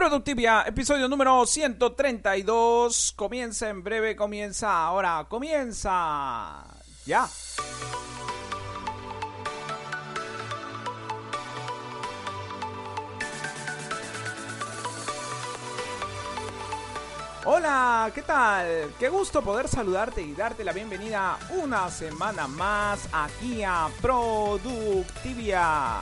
[0.00, 3.12] Productivia, episodio número 132.
[3.14, 6.64] Comienza en breve, comienza ahora, comienza.
[7.04, 7.28] Ya.
[17.44, 18.94] Hola, ¿qué tal?
[18.98, 25.98] Qué gusto poder saludarte y darte la bienvenida una semana más aquí a Productivia.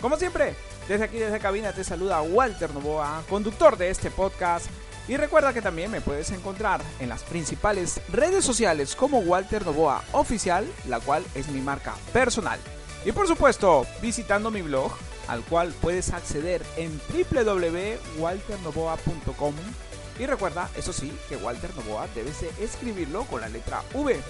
[0.00, 4.66] Como siempre, desde aquí, desde cabina, te saluda Walter Novoa, conductor de este podcast.
[5.06, 10.02] Y recuerda que también me puedes encontrar en las principales redes sociales como Walter Novoa
[10.10, 12.58] Oficial, la cual es mi marca personal.
[13.04, 14.90] Y por supuesto, visitando mi blog,
[15.28, 19.54] al cual puedes acceder en www.walternovoa.com.
[20.18, 24.20] Y recuerda, eso sí, que Walter Novoa debes escribirlo con la letra V.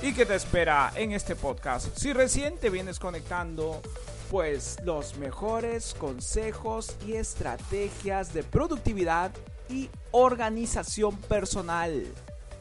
[0.00, 1.94] ¿Y qué te espera en este podcast?
[1.94, 3.82] Si recién te vienes conectando,
[4.30, 9.32] pues los mejores consejos y estrategias de productividad
[9.70, 12.04] y organización personal.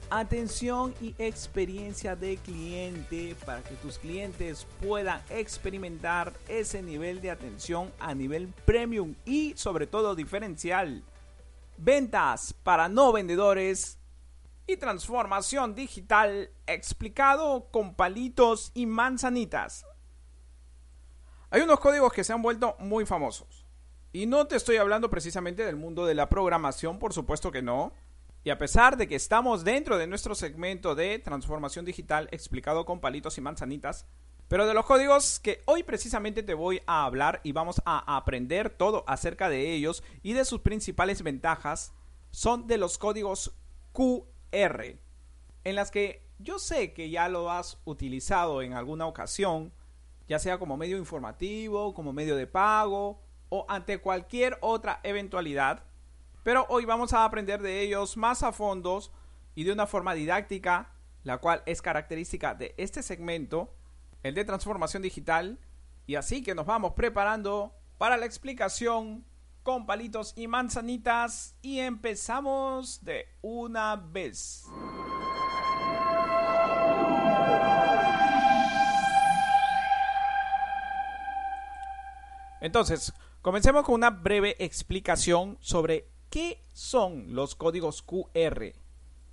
[0.09, 7.92] Atención y experiencia de cliente para que tus clientes puedan experimentar ese nivel de atención
[7.99, 11.03] a nivel premium y sobre todo diferencial.
[11.77, 13.99] Ventas para no vendedores
[14.66, 19.86] y transformación digital explicado con palitos y manzanitas.
[21.50, 23.66] Hay unos códigos que se han vuelto muy famosos.
[24.12, 27.94] Y no te estoy hablando precisamente del mundo de la programación, por supuesto que no.
[28.44, 33.00] Y a pesar de que estamos dentro de nuestro segmento de transformación digital explicado con
[33.00, 34.08] palitos y manzanitas,
[34.48, 38.70] pero de los códigos que hoy precisamente te voy a hablar y vamos a aprender
[38.70, 41.94] todo acerca de ellos y de sus principales ventajas,
[42.32, 43.54] son de los códigos
[43.92, 45.00] QR,
[45.64, 49.73] en las que yo sé que ya lo has utilizado en alguna ocasión,
[50.28, 55.83] ya sea como medio informativo, como medio de pago o ante cualquier otra eventualidad.
[56.44, 59.11] Pero hoy vamos a aprender de ellos más a fondos
[59.55, 60.92] y de una forma didáctica,
[61.23, 63.73] la cual es característica de este segmento,
[64.23, 65.60] el de transformación digital.
[66.05, 69.26] Y así que nos vamos preparando para la explicación
[69.64, 74.65] con palitos y manzanitas y empezamos de una vez.
[82.62, 88.73] Entonces, comencemos con una breve explicación sobre qué son los códigos QR.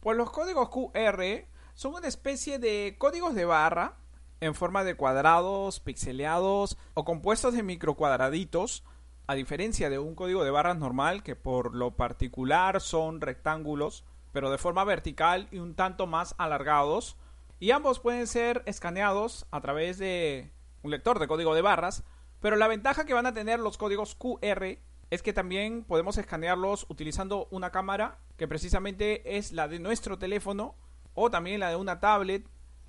[0.00, 3.96] Pues los códigos QR son una especie de códigos de barra
[4.40, 8.84] en forma de cuadrados, pixeleados o compuestos de microcuadraditos,
[9.26, 14.50] a diferencia de un código de barras normal que por lo particular son rectángulos, pero
[14.50, 17.16] de forma vertical y un tanto más alargados,
[17.58, 20.52] y ambos pueden ser escaneados a través de
[20.82, 22.04] un lector de código de barras
[22.44, 24.76] pero la ventaja que van a tener los códigos QR
[25.08, 30.74] es que también podemos escanearlos utilizando una cámara que precisamente es la de nuestro teléfono
[31.14, 32.46] o también la de una tablet.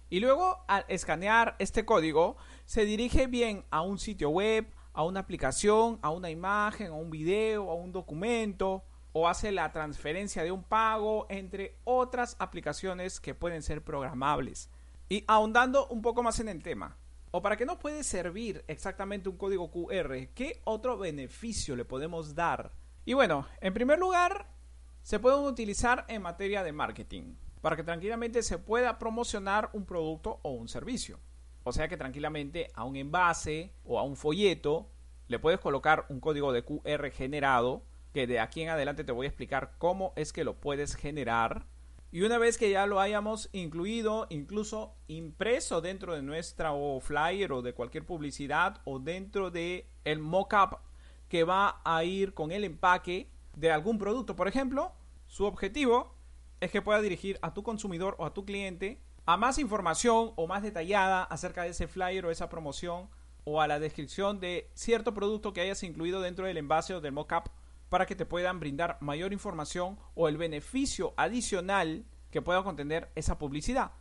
[0.09, 2.35] Y luego al escanear este código
[2.65, 7.09] se dirige bien a un sitio web, a una aplicación, a una imagen, a un
[7.09, 8.83] video, a un documento
[9.13, 14.69] o hace la transferencia de un pago entre otras aplicaciones que pueden ser programables.
[15.07, 16.97] Y ahondando un poco más en el tema,
[17.35, 22.33] o para qué nos puede servir exactamente un código QR, qué otro beneficio le podemos
[22.33, 22.71] dar.
[23.03, 24.47] Y bueno, en primer lugar,
[25.01, 30.39] se pueden utilizar en materia de marketing, para que tranquilamente se pueda promocionar un producto
[30.43, 31.19] o un servicio.
[31.65, 34.89] O sea que tranquilamente a un envase o a un folleto
[35.27, 39.25] le puedes colocar un código de QR generado, que de aquí en adelante te voy
[39.25, 41.67] a explicar cómo es que lo puedes generar
[42.15, 46.71] y una vez que ya lo hayamos incluido, incluso impreso dentro de nuestra
[47.01, 50.79] flyer o de cualquier publicidad o dentro de el mockup
[51.27, 54.93] que va a ir con el empaque de algún producto, por ejemplo,
[55.27, 56.15] su objetivo
[56.61, 60.47] es que pueda dirigir a tu consumidor o a tu cliente a más información o
[60.47, 63.09] más detallada acerca de ese flyer o esa promoción
[63.43, 67.11] o a la descripción de cierto producto que hayas incluido dentro del envase o del
[67.11, 67.49] mockup
[67.95, 73.37] para que te puedan brindar mayor información o el beneficio adicional que pueda contener esa
[73.37, 73.91] publicidad.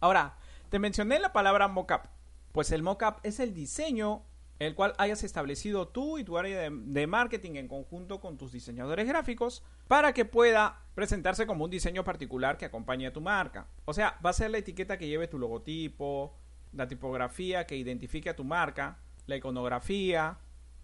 [0.00, 0.38] Ahora,
[0.70, 2.06] te mencioné la palabra mockup.
[2.52, 4.22] Pues el mockup es el diseño
[4.60, 8.50] el cual hayas establecido tú y tu área de, de, marketing en conjunto con tus
[8.50, 13.68] diseñadores gráficos para que pueda presentarse como un diseño particular que acompañe a tu marca.
[13.84, 16.34] O sea, va a ser la etiqueta que lleve tu logotipo,
[16.72, 20.38] la tipografía que identifique a tu marca, la iconografía,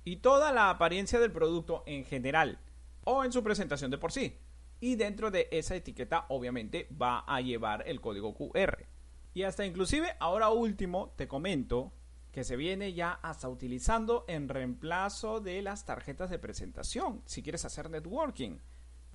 [0.05, 2.59] y toda la apariencia del producto en general
[3.05, 4.39] o en su presentación de por sí.
[4.81, 8.87] Y dentro de esa etiqueta obviamente va a llevar el código QR.
[9.33, 11.93] Y hasta inclusive ahora último te comento
[12.33, 17.65] que se viene ya hasta utilizando en reemplazo de las tarjetas de presentación, si quieres
[17.65, 18.59] hacer networking.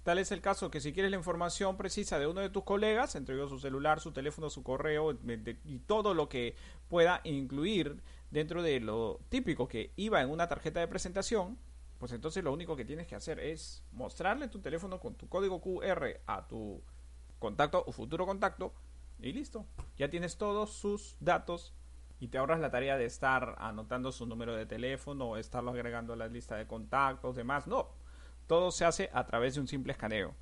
[0.04, 3.16] Tal es el caso que si quieres la información precisa de uno de tus colegas,
[3.16, 5.18] entre ellos su celular, su teléfono, su correo
[5.66, 6.56] y todo lo que
[6.88, 11.58] pueda incluir dentro de lo típico que iba en una tarjeta de presentación,
[11.98, 15.62] pues entonces lo único que tienes que hacer es mostrarle tu teléfono con tu código
[15.62, 16.82] QR a tu
[17.40, 18.74] contacto o futuro contacto
[19.20, 19.66] y listo.
[19.98, 21.74] Ya tienes todos sus datos
[22.20, 26.14] y te ahorras la tarea de estar anotando su número de teléfono o estarlo agregando
[26.14, 27.68] a la lista de contactos, demás.
[27.68, 27.90] No,
[28.48, 30.36] todo se hace a través de un simple escaneo.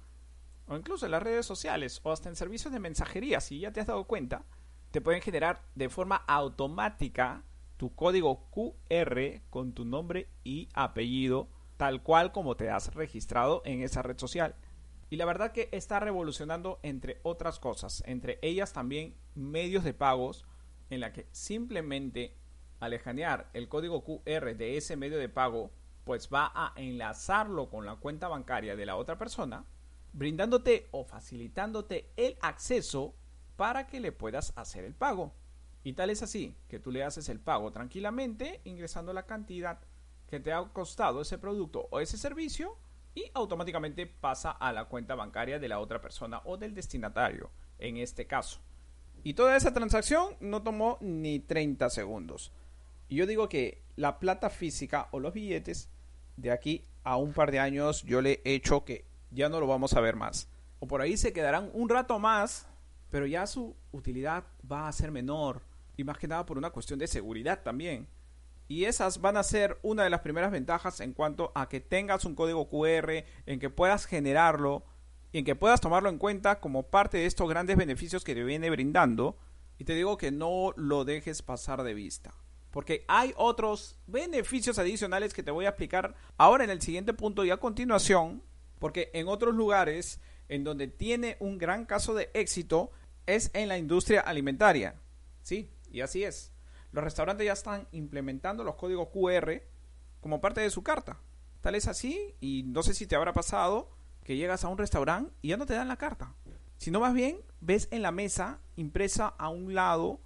[0.68, 3.80] O incluso en las redes sociales o hasta en servicios de mensajería, si ya te
[3.80, 4.44] has dado cuenta,
[4.92, 7.44] te pueden generar de forma automática
[7.78, 11.48] tu código QR con tu nombre y apellido,
[11.78, 14.56] tal cual como te has registrado en esa red social.
[15.10, 20.46] Y la verdad que está revolucionando entre otras cosas, entre ellas también medios de pagos
[20.90, 22.36] en la que simplemente
[22.80, 25.72] al escanear el código QR de ese medio de pago,
[26.04, 29.66] pues va a enlazarlo con la cuenta bancaria de la otra persona,
[30.14, 33.16] brindándote o facilitándote el acceso
[33.56, 35.34] para que le puedas hacer el pago.
[35.88, 39.80] Y tal es así que tú le haces el pago tranquilamente ingresando la cantidad
[40.30, 42.76] que te ha costado ese producto o ese servicio
[43.16, 47.96] y automáticamente pasa a la cuenta bancaria de la otra persona o del destinatario en
[47.96, 48.60] este caso.
[49.24, 52.52] Y toda esa transacción no tomó ni 30 segundos.
[53.08, 55.90] Y yo digo que la plata física o los billetes
[56.36, 59.68] de aquí a un par de años yo le he hecho que ya no lo
[59.68, 60.50] vamos a ver más.
[60.82, 62.68] O por ahí se quedarán un rato más,
[63.10, 65.62] pero ya su utilidad va a ser menor.
[65.98, 68.08] Y más que nada por una cuestión de seguridad también.
[68.68, 72.26] Y esas van a ser una de las primeras ventajas en cuanto a que tengas
[72.26, 74.84] un código QR, en que puedas generarlo
[75.32, 78.44] y en que puedas tomarlo en cuenta como parte de estos grandes beneficios que te
[78.44, 79.38] viene brindando.
[79.78, 82.34] Y te digo que no lo dejes pasar de vista.
[82.72, 87.46] Porque hay otros beneficios adicionales que te voy a explicar ahora en el siguiente punto
[87.46, 88.44] y a continuación.
[88.80, 92.92] Porque en otros lugares en donde tiene un gran caso de éxito
[93.26, 94.96] es en la industria alimentaria.
[95.42, 96.54] Sí, y así es
[96.92, 99.62] los restaurantes ya están implementando los códigos QR
[100.20, 101.20] como parte de su carta.
[101.62, 103.92] Tal es así, y no sé si te habrá pasado
[104.24, 106.36] que llegas a un restaurante y ya no te dan la carta.
[106.78, 110.22] Sino más bien ves en la mesa impresa a un lado,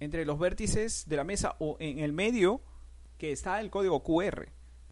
[0.00, 2.60] entre los vértices de la mesa o en el medio,
[3.18, 4.48] que está el código QR.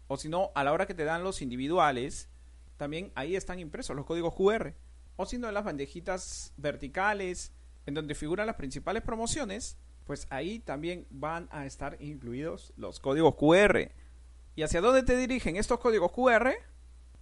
[0.07, 2.29] O si no, a la hora que te dan los individuales,
[2.77, 4.73] también ahí están impresos los códigos QR.
[5.17, 7.51] O si no, en las bandejitas verticales,
[7.85, 13.35] en donde figuran las principales promociones, pues ahí también van a estar incluidos los códigos
[13.35, 13.91] QR.
[14.55, 16.51] ¿Y hacia dónde te dirigen estos códigos QR?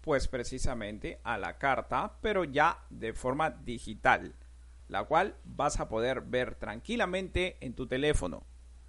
[0.02, 4.34] Pues precisamente a la carta, pero ya de forma digital,
[4.88, 8.44] la cual vas a poder ver tranquilamente en tu teléfono,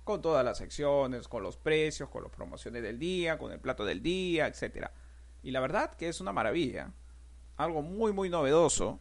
[0.04, 3.84] con todas las secciones, con los precios, con las promociones del día, con el plato
[3.84, 4.86] del día, etc.
[5.42, 6.92] Y la verdad que es una maravilla,
[7.56, 9.00] algo muy muy novedoso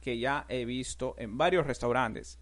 [0.00, 2.38] que ya he visto en varios restaurantes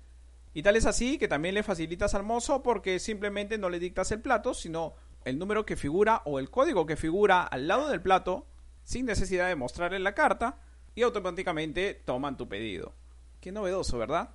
[0.56, 4.10] y tal es así que también le facilitas al mozo porque simplemente no le dictas
[4.10, 4.94] el plato, sino
[5.26, 8.46] el número que figura o el código que figura al lado del plato,
[8.82, 10.58] sin necesidad de mostrarle la carta,
[10.94, 12.94] y automáticamente toman tu pedido.
[13.38, 14.30] Qué novedoso, ¿verdad?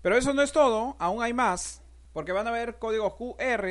[0.00, 1.82] Pero eso no es todo, aún hay más,
[2.14, 3.66] porque van a haber códigos QR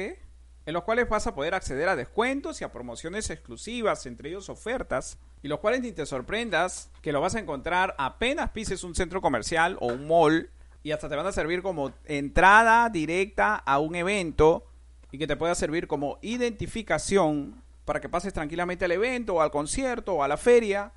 [0.68, 4.50] en los cuales vas a poder acceder a descuentos y a promociones exclusivas, entre ellos
[4.50, 8.94] ofertas, y los cuales ni te sorprendas que lo vas a encontrar apenas pises un
[8.94, 10.51] centro comercial o un mall
[10.83, 14.65] y hasta te van a servir como entrada directa a un evento
[15.11, 19.51] y que te pueda servir como identificación para que pases tranquilamente al evento o al
[19.51, 20.93] concierto o a la feria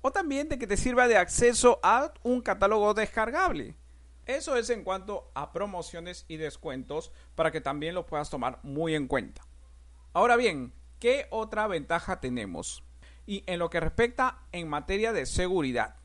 [0.00, 3.76] o también de que te sirva de acceso a un catálogo descargable.
[4.26, 8.94] Eso es en cuanto a promociones y descuentos para que también lo puedas tomar muy
[8.94, 9.42] en cuenta.
[10.12, 12.84] Ahora bien, ¿qué otra ventaja tenemos?
[13.26, 15.96] Y en lo que respecta en materia de seguridad,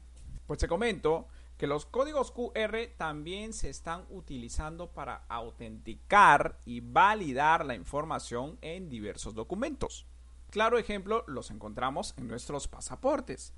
[0.46, 1.28] pues te comento
[1.58, 8.90] que los códigos QR también se están utilizando para autenticar y validar la información en
[8.90, 10.06] diversos documentos.
[10.52, 13.54] Claro ejemplo los encontramos en nuestros pasaportes,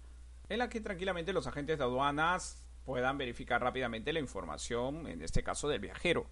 [0.48, 5.44] en la que tranquilamente los agentes de aduanas puedan verificar rápidamente la información, en este
[5.44, 6.26] caso del viajero.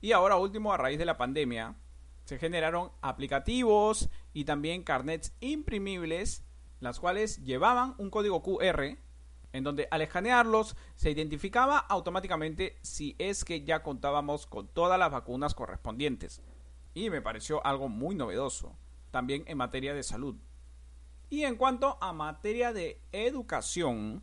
[0.00, 1.76] Y ahora último, a raíz de la pandemia,
[2.24, 6.42] se generaron aplicativos y también carnets imprimibles,
[6.80, 8.96] las cuales llevaban un código QR
[9.52, 15.10] en donde al escanearlos se identificaba automáticamente si es que ya contábamos con todas las
[15.10, 16.42] vacunas correspondientes.
[16.94, 18.76] Y me pareció algo muy novedoso,
[19.10, 20.36] también en materia de salud.
[21.30, 24.22] Y en cuanto a materia de educación,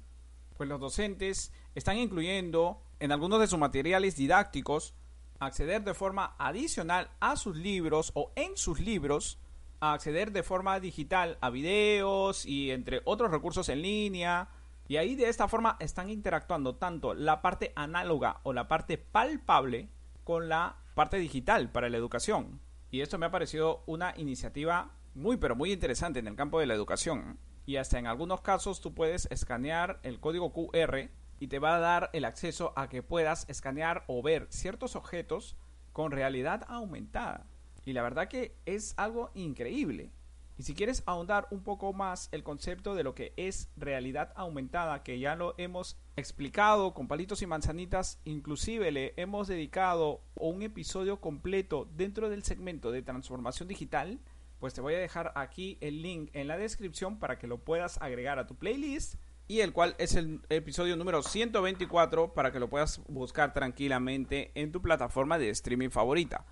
[0.56, 4.94] pues los docentes están incluyendo en algunos de sus materiales didácticos
[5.40, 9.40] acceder de forma adicional a sus libros o en sus libros,
[9.80, 14.50] acceder de forma digital a videos y entre otros recursos en línea.
[14.90, 19.88] Y ahí de esta forma están interactuando tanto la parte análoga o la parte palpable
[20.24, 22.60] con la parte digital para la educación.
[22.90, 26.66] Y esto me ha parecido una iniciativa muy pero muy interesante en el campo de
[26.66, 27.38] la educación.
[27.68, 31.80] Y hasta en algunos casos tú puedes escanear el código QR y te va a
[31.80, 35.56] dar el acceso a que puedas escanear o ver ciertos objetos
[35.94, 37.46] con realidad aumentada.
[37.86, 40.14] Y la verdad que es algo increíble.
[40.60, 45.04] Y si quieres ahondar un poco más el concepto de lo que es realidad aumentada,
[45.04, 51.22] que ya lo hemos explicado con palitos y manzanitas, inclusive le hemos dedicado un episodio
[51.22, 54.20] completo dentro del segmento de transformación digital,
[54.60, 57.98] pues te voy a dejar aquí el link en la descripción para que lo puedas
[58.02, 59.16] agregar a tu playlist
[59.48, 64.74] y el cual es el episodio número 124 para que lo puedas buscar tranquilamente en
[64.74, 66.46] tu plataforma de streaming favorita.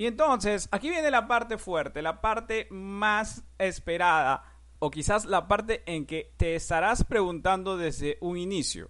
[0.00, 4.44] Y entonces, aquí viene la parte fuerte, la parte más esperada,
[4.78, 8.88] o quizás la parte en que te estarás preguntando desde un inicio.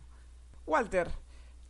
[0.67, 1.11] Walter,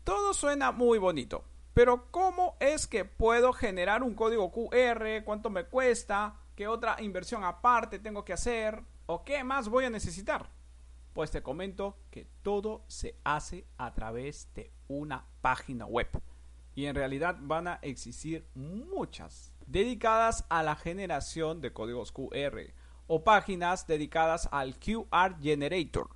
[0.05, 1.43] todo suena muy bonito,
[1.73, 5.25] pero ¿cómo es que puedo generar un código QR?
[5.25, 6.37] ¿Cuánto me cuesta?
[6.55, 8.85] ¿Qué otra inversión aparte tengo que hacer?
[9.07, 10.51] ¿O qué más voy a necesitar?
[11.15, 16.11] Pues te comento que todo se hace a través de una página web
[16.81, 22.73] y en realidad van a existir muchas dedicadas a la generación de códigos QR
[23.07, 26.09] o páginas dedicadas al QR Generator.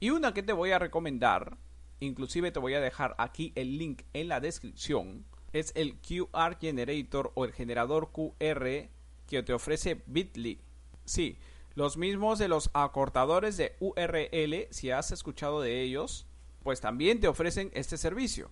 [0.00, 1.56] Y una que te voy a recomendar,
[2.00, 7.30] inclusive te voy a dejar aquí el link en la descripción, es el QR Generator
[7.36, 8.88] o el generador QR
[9.28, 10.58] que te ofrece Bitly.
[11.04, 11.38] Sí,
[11.76, 16.26] los mismos de los acortadores de URL, si has escuchado de ellos,
[16.64, 18.50] pues también te ofrecen este servicio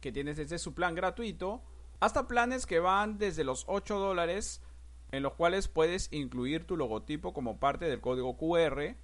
[0.00, 1.62] que tienes desde su plan gratuito
[2.00, 4.62] hasta planes que van desde los 8 dólares
[5.10, 8.96] en los cuales puedes incluir tu logotipo como parte del código QR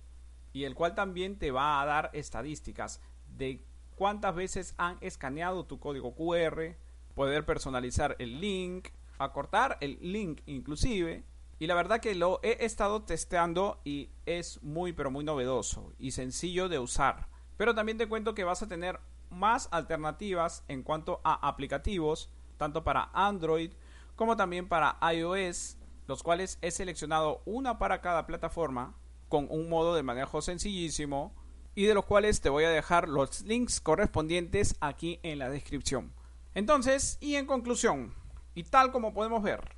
[0.53, 3.65] y el cual también te va a dar estadísticas de
[3.97, 6.77] cuántas veces han escaneado tu código QR,
[7.15, 11.25] poder personalizar el link, acortar el link inclusive.
[11.59, 16.11] Y la verdad que lo he estado testeando y es muy pero muy novedoso y
[16.11, 17.29] sencillo de usar.
[17.57, 18.99] Pero también te cuento que vas a tener
[19.35, 23.73] más alternativas en cuanto a aplicativos, tanto para Android
[24.17, 25.77] como también para iOS,
[26.07, 28.95] los cuales he seleccionado una para cada plataforma
[29.29, 31.35] con un modo de manejo sencillísimo
[31.75, 36.13] y de los cuales te voy a dejar los links correspondientes aquí en la descripción.
[36.55, 38.15] Entonces, y en conclusión,
[38.55, 39.74] y tal como podemos ver,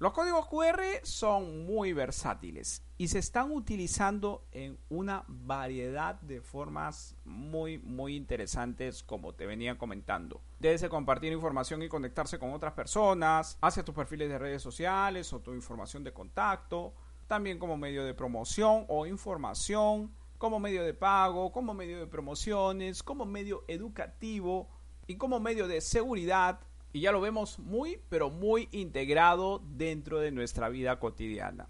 [0.00, 7.16] los códigos QR son muy versátiles y se están utilizando en una variedad de formas
[7.24, 10.40] muy muy interesantes como te venía comentando.
[10.60, 15.40] Desde compartir información y conectarse con otras personas, hacia tus perfiles de redes sociales o
[15.40, 16.94] tu información de contacto,
[17.26, 23.02] también como medio de promoción o información, como medio de pago, como medio de promociones,
[23.02, 24.68] como medio educativo
[25.08, 26.60] y como medio de seguridad
[26.92, 31.68] y ya lo vemos muy, pero muy integrado dentro de nuestra vida cotidiana.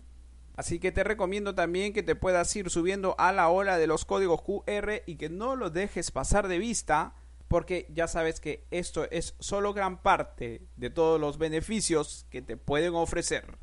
[0.56, 4.04] Así que te recomiendo también que te puedas ir subiendo a la ola de los
[4.04, 7.14] códigos QR y que no los dejes pasar de vista
[7.48, 12.56] porque ya sabes que esto es solo gran parte de todos los beneficios que te
[12.56, 13.56] pueden ofrecer.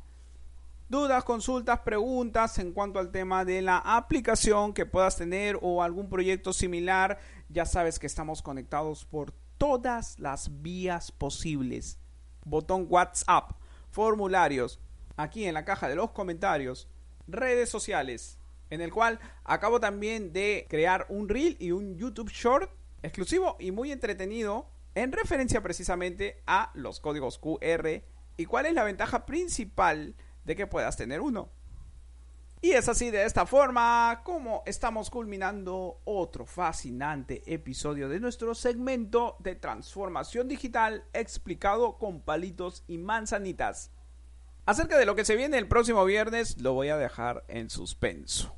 [0.88, 6.08] Dudas, consultas, preguntas en cuanto al tema de la aplicación que puedas tener o algún
[6.08, 11.98] proyecto similar, ya sabes que estamos conectados por todas las vías posibles.
[12.44, 13.52] Botón WhatsApp,
[13.90, 14.80] formularios,
[15.16, 16.88] aquí en la caja de los comentarios,
[17.26, 18.38] redes sociales,
[18.70, 22.70] en el cual acabo también de crear un reel y un YouTube Short
[23.02, 28.02] exclusivo y muy entretenido en referencia precisamente a los códigos QR
[28.36, 31.50] y cuál es la ventaja principal de que puedas tener uno.
[32.66, 39.36] Y es así de esta forma como estamos culminando otro fascinante episodio de nuestro segmento
[39.38, 43.92] de transformación digital explicado con palitos y manzanitas.
[44.64, 48.56] Acerca de lo que se viene el próximo viernes lo voy a dejar en suspenso,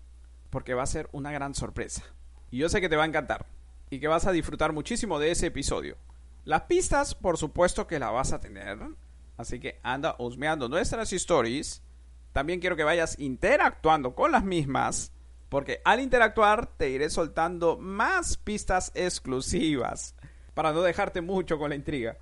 [0.49, 2.03] porque va a ser una gran sorpresa.
[2.51, 3.45] Y yo sé que te va a encantar
[3.91, 5.99] y que vas a disfrutar muchísimo de ese episodio.
[6.47, 8.79] Las pistas, por supuesto que la vas a tener,
[9.37, 11.83] así que anda husmeando nuestras stories
[12.33, 15.13] también quiero que vayas interactuando con las mismas,
[15.49, 20.15] porque al interactuar te iré soltando más pistas exclusivas
[20.55, 22.17] para no dejarte mucho con la intriga.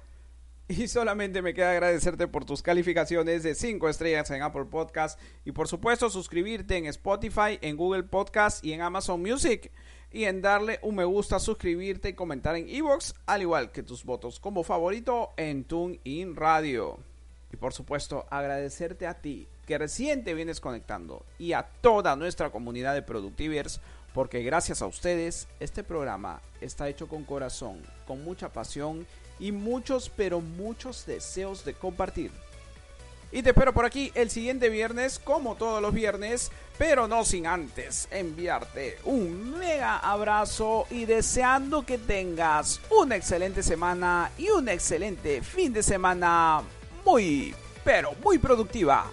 [0.68, 5.52] Y solamente me queda agradecerte por tus calificaciones de 5 estrellas en Apple Podcast y
[5.52, 9.70] por supuesto suscribirte en Spotify, en Google Podcast y en Amazon Music.
[10.12, 14.04] y en darle un me gusta, suscribirte y comentar en iVoox, al igual que tus
[14.04, 16.98] votos como favorito en TuneIn Radio.
[17.52, 22.50] Y por supuesto, agradecerte a ti que recién te vienes conectando y a toda nuestra
[22.50, 23.80] comunidad de Productivers,
[24.14, 29.06] porque gracias a ustedes este programa está hecho con corazón, con mucha pasión
[29.38, 32.30] y muchos, pero muchos deseos de compartir.
[33.32, 37.46] Y te espero por aquí el siguiente viernes, como todos los viernes, pero no sin
[37.46, 45.42] antes enviarte un mega abrazo y deseando que tengas una excelente semana y un excelente
[45.42, 46.62] fin de semana
[47.04, 47.54] muy,
[47.84, 49.10] pero muy productiva.